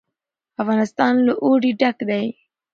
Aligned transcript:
افغانستان 0.61 1.13
له 1.27 1.33
اوړي 1.43 1.71
ډک 1.79 1.97
دی. 2.09 2.25